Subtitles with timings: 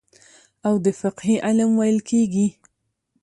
[0.67, 2.47] او د فقهي علم ويل کېږي.